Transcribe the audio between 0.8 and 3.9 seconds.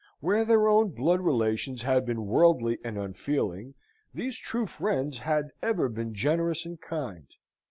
blood relations had been worldly and unfeeling,